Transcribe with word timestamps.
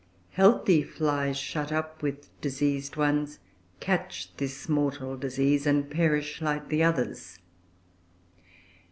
Healthy 0.31 0.81
flies 0.81 1.37
shut 1.37 1.71
up 1.71 2.01
with 2.01 2.27
diseased 2.41 2.95
ones 2.95 3.37
catch 3.79 4.35
this 4.37 4.67
mortal 4.67 5.15
disease, 5.15 5.67
and 5.67 5.91
perish 5.91 6.41
like 6.41 6.69
the 6.69 6.81
others. 6.81 7.37